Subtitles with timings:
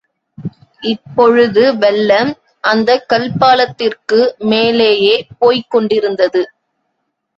[0.83, 2.31] இப்பொழுது வெள்ளம்
[2.61, 4.19] அந்தக் கல்பாலத்திற்கு
[4.45, 6.41] மேலேயே போய்க் கொண்டிருந்தது.